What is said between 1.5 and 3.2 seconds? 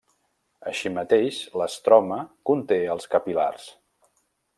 l'estroma conté els